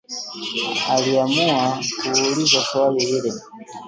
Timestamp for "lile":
3.05-3.31